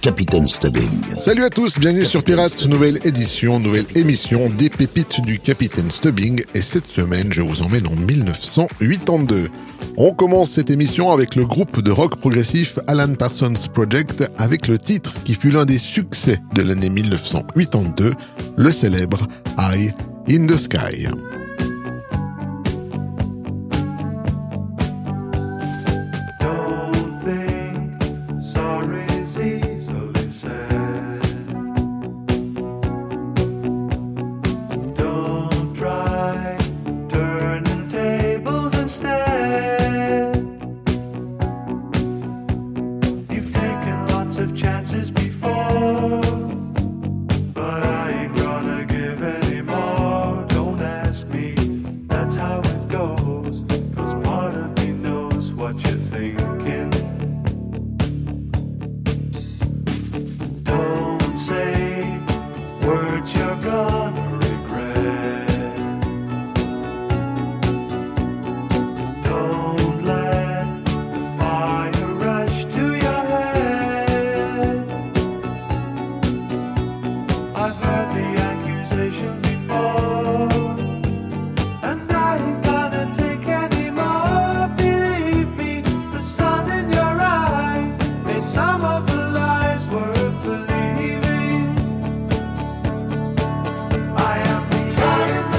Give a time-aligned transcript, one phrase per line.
[0.00, 0.88] Capitaine Stubbing.
[1.18, 6.42] Salut à tous, bienvenue sur Pirates, nouvelle édition, nouvelle émission des pépites du Capitaine Stubbing.
[6.54, 9.48] Et cette semaine, je vous emmène en 1982.
[9.96, 14.78] On commence cette émission avec le groupe de rock progressif Alan Parsons Project avec le
[14.78, 18.14] titre qui fut l'un des succès de l'année 1982,
[18.56, 19.26] le célèbre
[19.58, 19.92] Eye
[20.30, 21.08] in the Sky.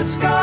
[0.10, 0.39] sky.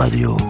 [0.00, 0.49] Radio.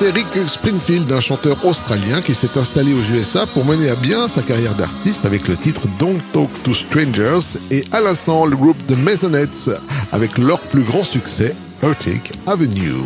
[0.00, 4.28] c'était Rick Springfield, un chanteur australien qui s'est installé aux USA pour mener à bien
[4.28, 8.78] sa carrière d'artiste avec le titre Don't Talk to Strangers et à l'instant le groupe
[8.86, 9.70] The Maisonettes
[10.10, 13.04] avec leur plus grand succès, Earthic Avenue.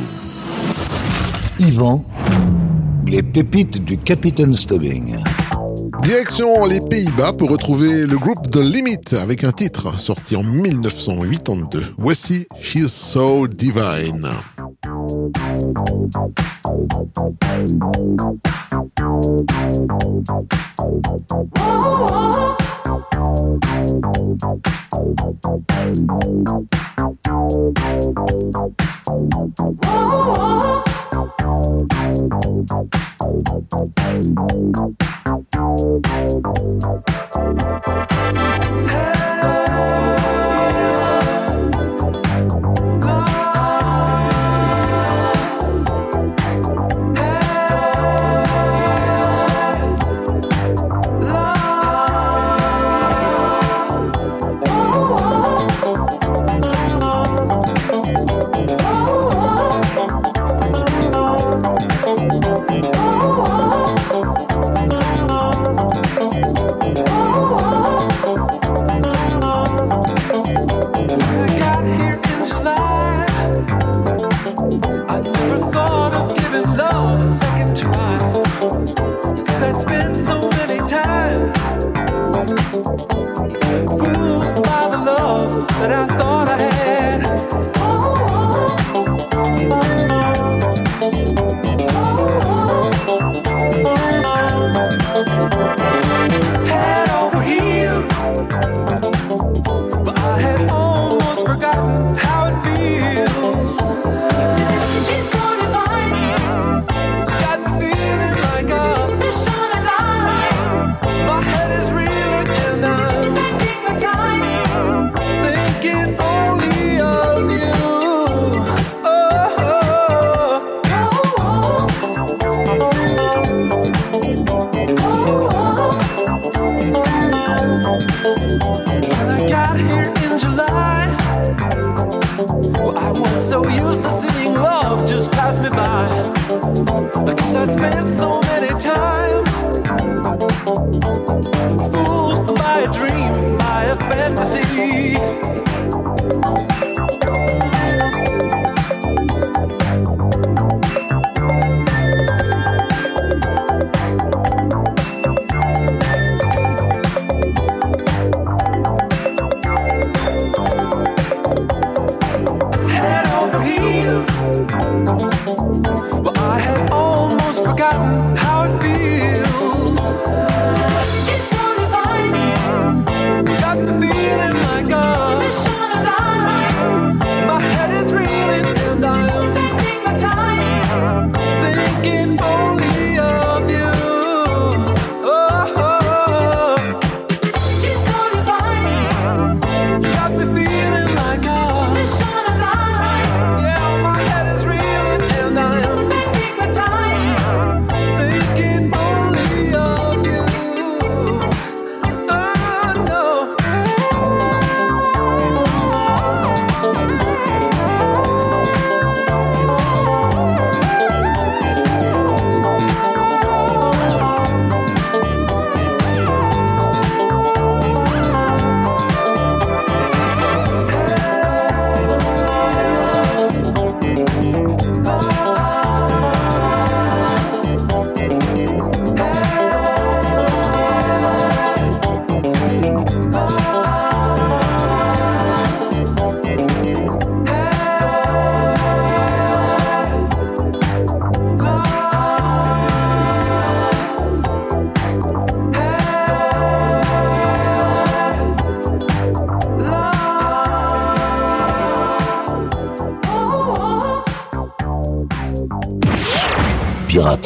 [1.59, 2.05] Yvan,
[3.07, 5.17] les pépites du Capitaine Stubbing.
[6.03, 11.95] Direction les Pays-Bas pour retrouver le groupe The Limit avec un titre sorti en 1982.
[11.99, 14.29] Voici She's So Divine.
[15.45, 15.75] Hey.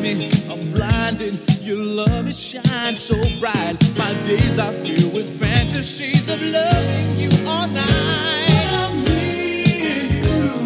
[0.00, 0.30] me.
[0.50, 1.38] I'm blinded.
[1.62, 3.76] Your love, it shines so bright.
[3.98, 9.04] My days are filled with fantasies of loving you all night.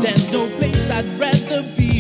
[0.02, 1.93] There's no place I'd rather be.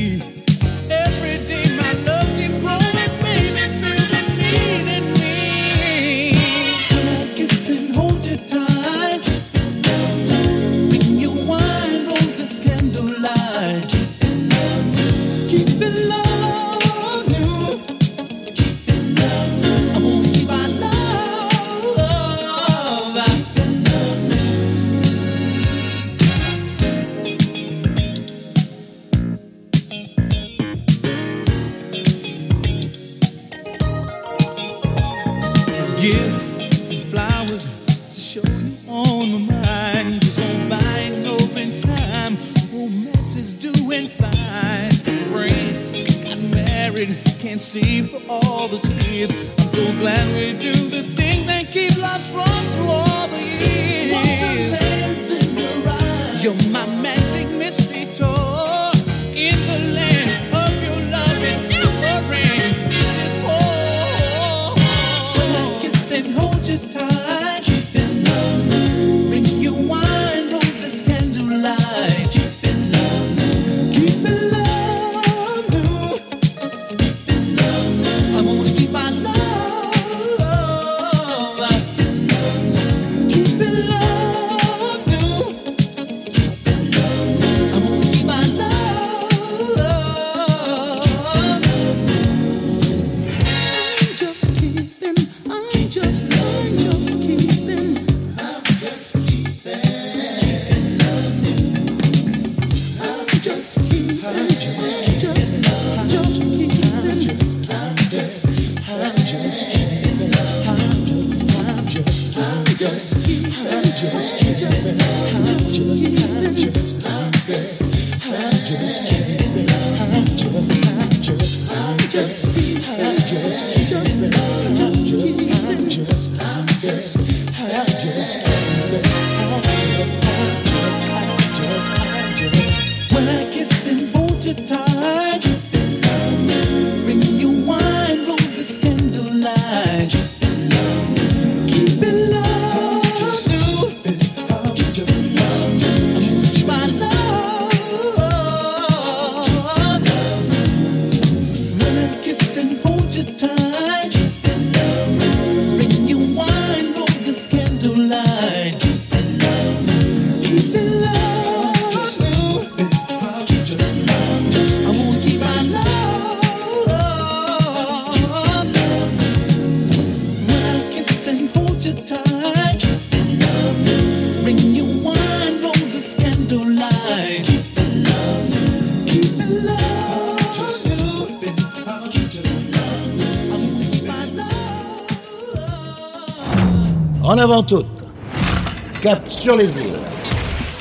[189.00, 190.00] Cap sur les îles.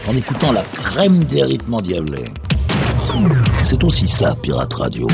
[0.08, 2.26] En écoutant la crème des rythmes endiablés.
[3.64, 5.08] C'est aussi ça, Pirate Radio.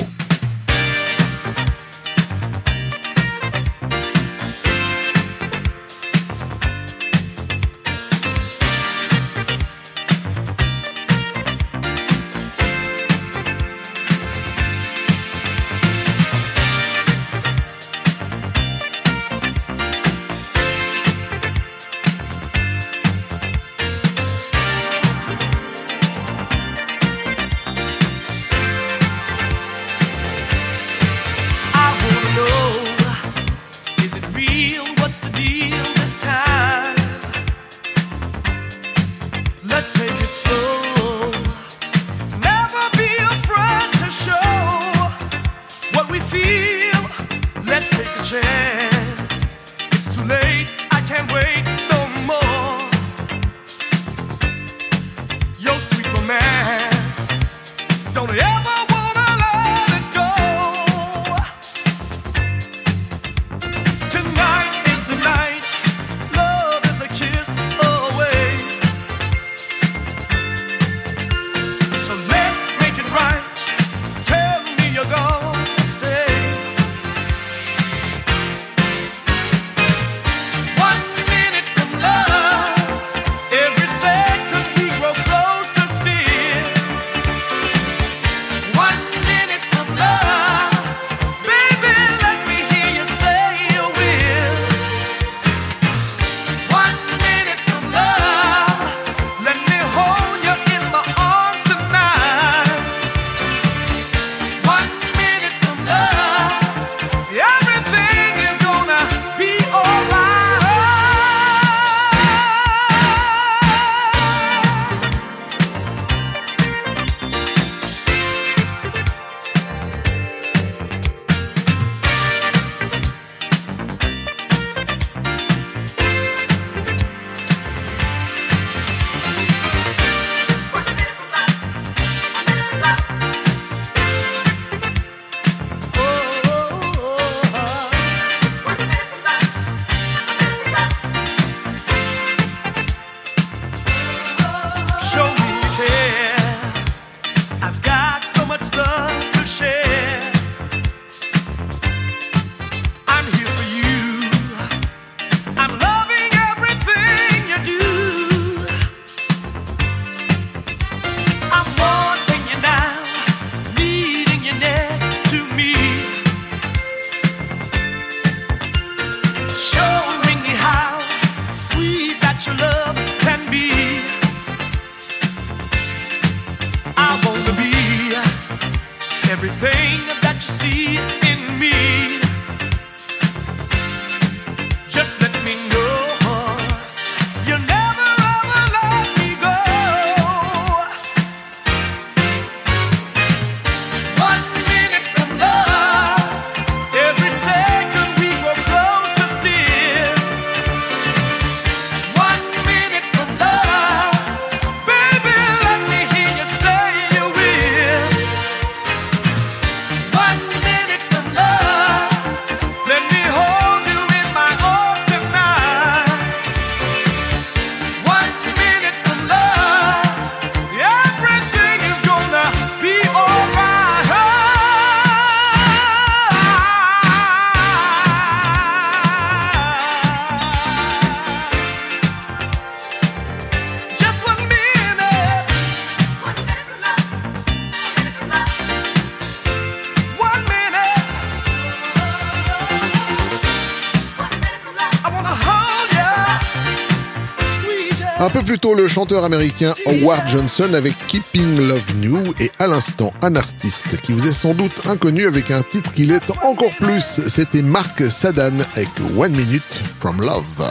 [248.50, 252.66] Un peu plus tôt, le chanteur américain Howard Johnson avec Keeping Love New et à
[252.66, 256.76] l'instant, un artiste qui vous est sans doute inconnu avec un titre qui l'est encore
[256.80, 257.22] plus.
[257.28, 260.68] C'était Mark Sadan avec One Minute from Love.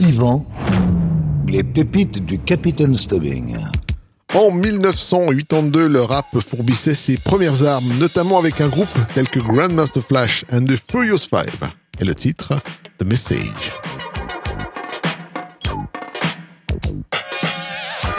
[0.00, 0.46] Yvan,
[1.46, 3.58] les pépites du Capitaine Stubbing.
[4.32, 10.02] En 1982, le rap fourbissait ses premières armes, notamment avec un groupe tel que Grandmaster
[10.02, 11.70] Flash and the Furious Five.
[12.00, 12.54] Et le titre,
[12.96, 13.72] The Message.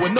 [0.00, 0.19] Knowing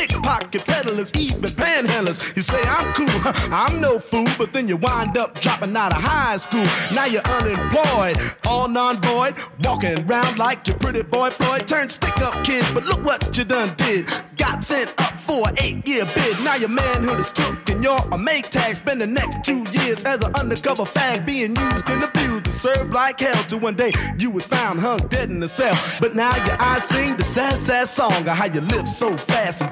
[0.07, 2.35] pickpocket peddlers, even panhandlers.
[2.35, 3.07] You say I'm cool,
[3.53, 6.65] I'm no fool, but then you wind up dropping out of high school.
[6.93, 11.67] Now you're unemployed, all non-void, walking around like your pretty boy Floyd.
[11.67, 14.09] Turned stick-up kid, but look what you done did.
[14.37, 16.39] Got sent up for an eight-year bid.
[16.43, 18.75] Now your manhood is took and you're a make tag.
[18.75, 22.89] Spend the next two years as an undercover fag, being used and abused to serve
[22.91, 23.43] like hell.
[23.43, 25.77] To one day you was found hung dead in a cell.
[25.99, 29.61] But now your eyes sing the sad, sad song of how you live so fast
[29.61, 29.71] and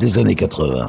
[0.00, 0.88] des années 80.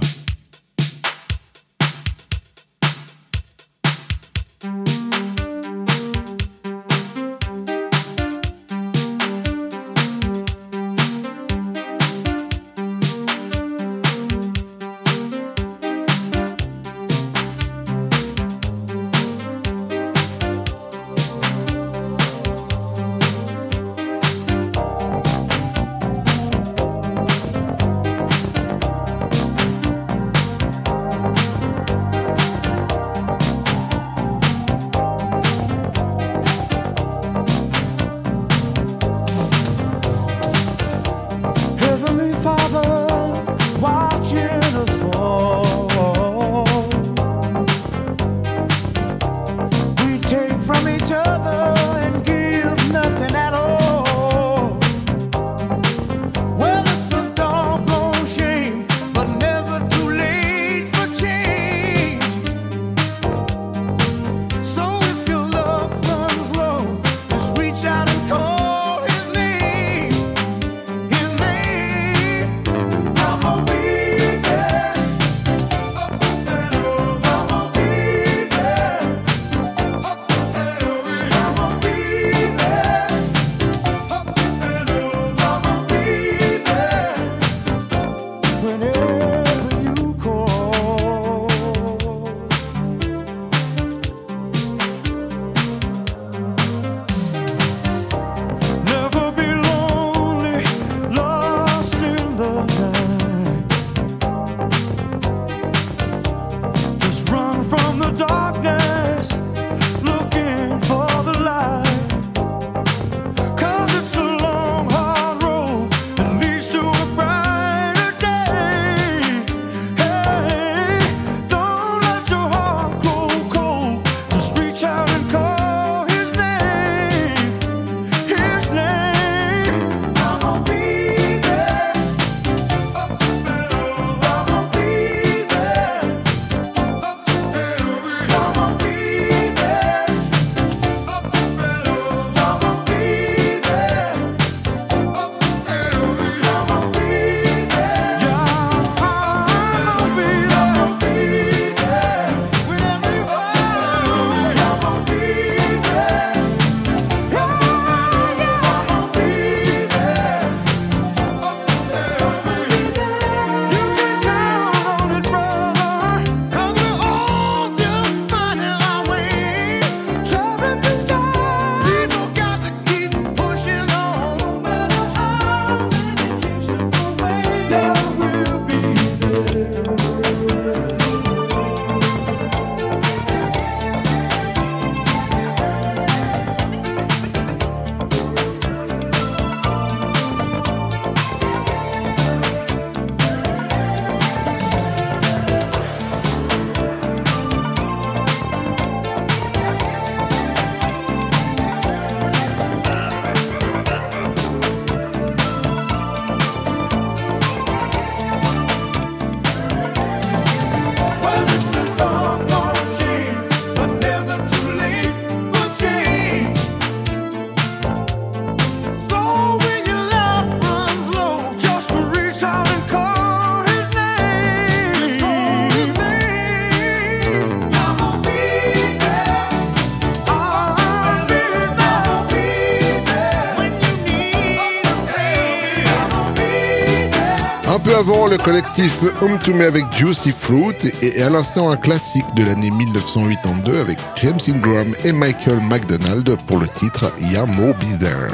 [238.32, 242.71] le collectif Home to Me avec Juicy Fruit et à l'instant un classique de l'année
[242.71, 248.32] 1982 avec James Ingram et Michael McDonald pour le titre Yamo There.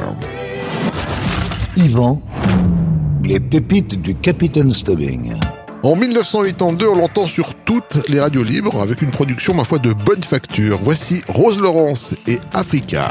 [1.76, 2.22] Yvan,
[3.24, 5.34] les pépites du Capitaine Stubbing.
[5.82, 9.92] En 1982, on l'entend sur toutes les radios libres avec une production, ma foi, de
[9.92, 10.78] bonne facture.
[10.80, 13.10] Voici Rose Laurence et Africa.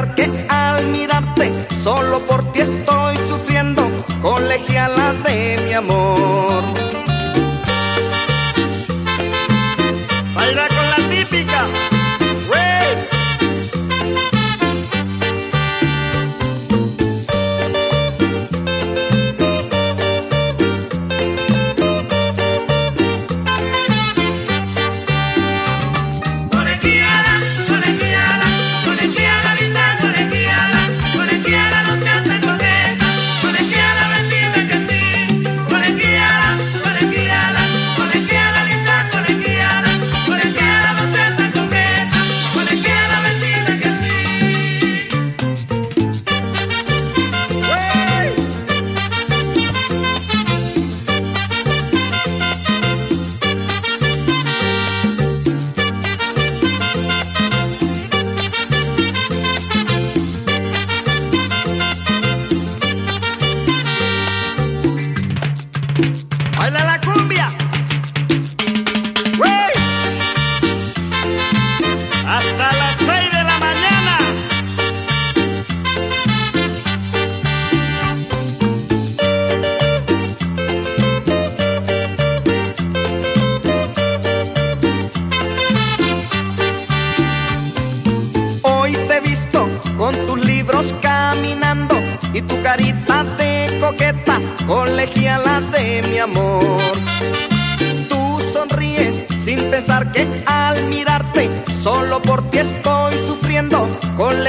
[0.00, 3.86] que al mirarte solo por ti estoy sufriendo,
[4.22, 6.81] colegiala de mi amor.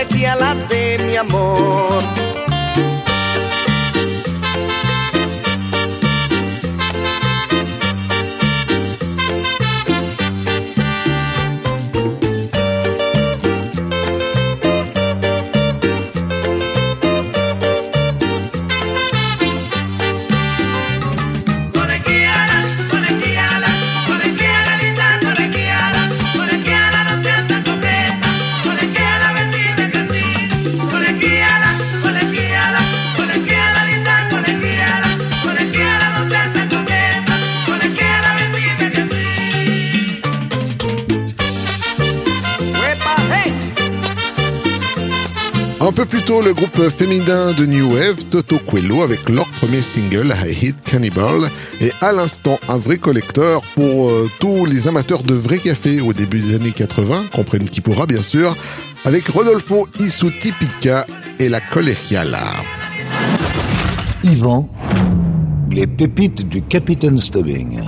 [0.03, 1.82] Colegiala de mi amor.
[46.53, 51.49] Le groupe féminin de New Wave, Toto Quello, avec leur premier single, I Hit Cannibal,
[51.81, 56.13] et à l'instant, un vrai collecteur pour euh, tous les amateurs de vrai café au
[56.13, 58.55] début des années 80, comprennent qui pourra bien sûr,
[59.05, 61.07] avec Rodolfo Isutipica
[61.39, 62.43] et la Colegiala.
[64.23, 64.69] Yvan,
[65.71, 67.79] les pépites du Capitaine Stubbing.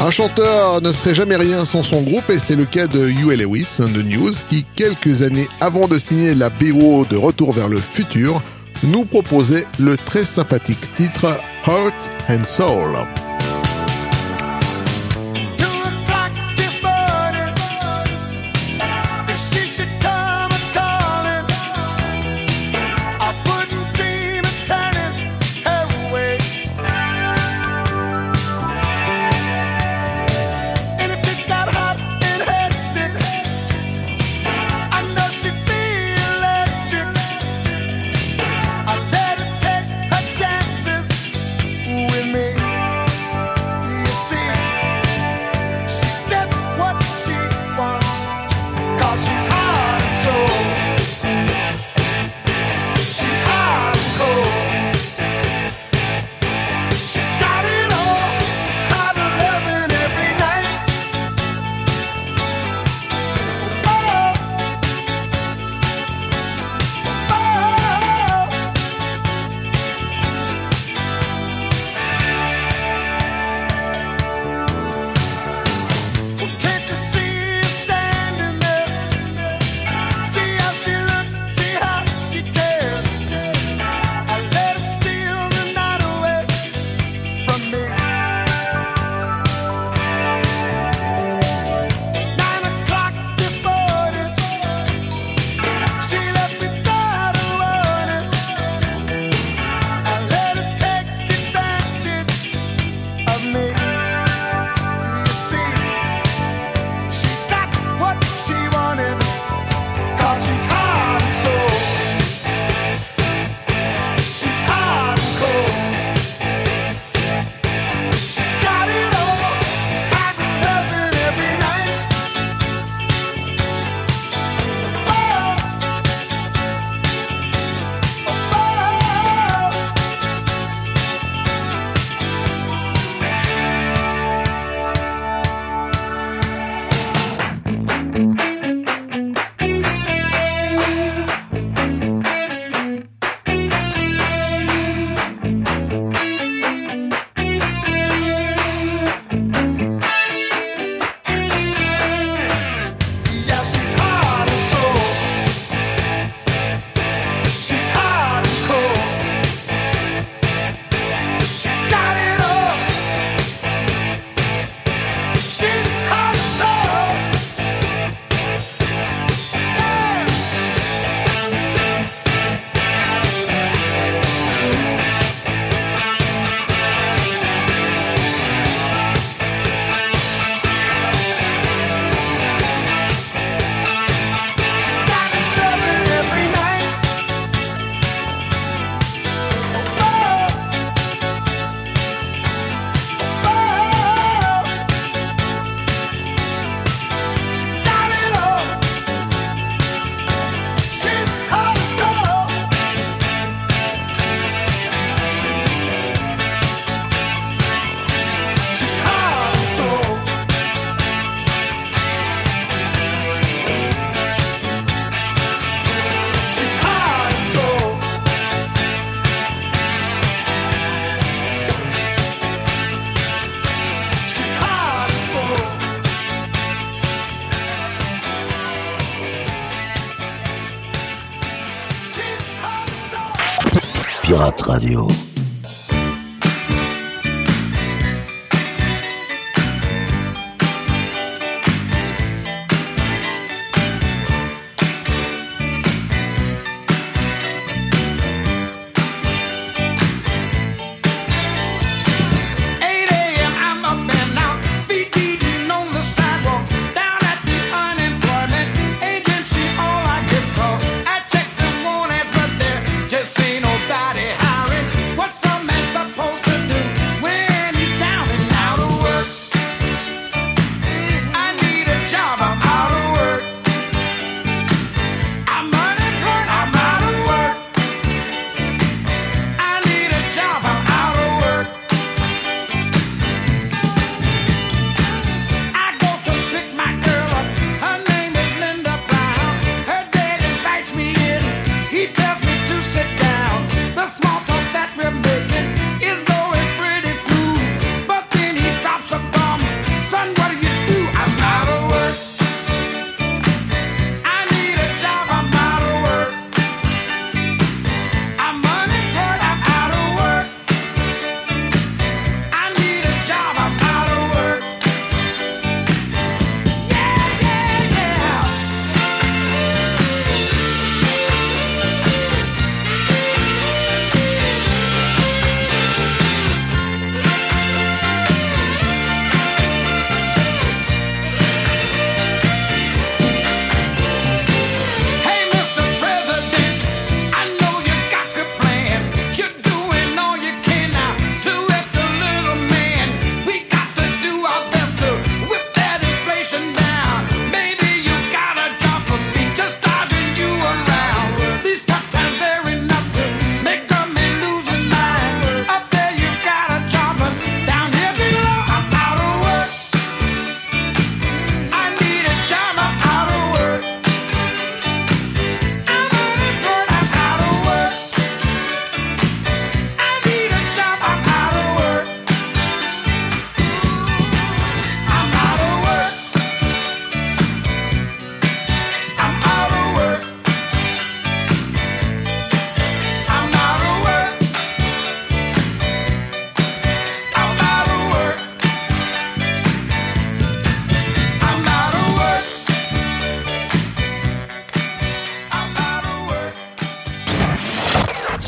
[0.00, 3.38] Un chanteur ne serait jamais rien sans son groupe et c'est le cas de Hugh
[3.38, 7.80] Lewis de News qui, quelques années avant de signer la BO de Retour vers le
[7.80, 8.42] futur,
[8.82, 13.19] nous proposait le très sympathique titre Heart and Soul.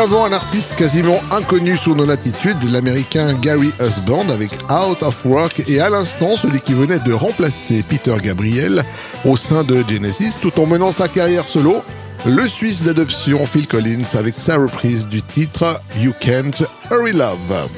[0.00, 5.62] Avant, un artiste quasiment inconnu sous nos latitudes, l'américain Gary Husband avec Out of Rock
[5.68, 8.82] et à l'instant celui qui venait de remplacer Peter Gabriel
[9.26, 11.82] au sein de Genesis tout en menant sa carrière solo,
[12.24, 17.68] le Suisse d'adoption Phil Collins avec sa reprise du titre You Can't Hurry Love.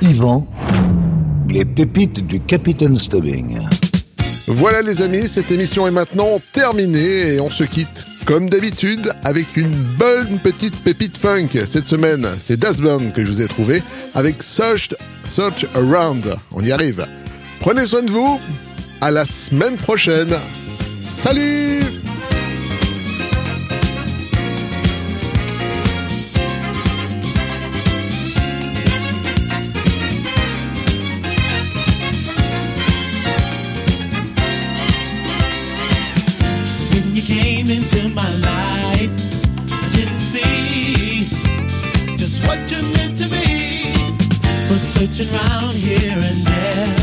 [0.00, 0.46] Yvan,
[1.50, 3.58] les pépites du Capitaine Stubbing.
[4.46, 9.56] Voilà les amis, cette émission est maintenant terminée et on se quitte comme d'habitude avec
[9.56, 11.48] une bonne petite pépite funk.
[11.66, 13.82] Cette semaine, c'est Dasburn que je vous ai trouvé
[14.14, 14.94] avec Search,
[15.26, 16.34] Search Around.
[16.52, 17.06] On y arrive.
[17.60, 18.40] Prenez soin de vous.
[19.00, 20.34] À la semaine prochaine.
[21.02, 21.91] Salut
[37.32, 39.10] came into my life,
[39.70, 41.24] I didn't see
[42.18, 43.94] just what you meant to me.
[44.68, 47.01] But searching around here and there,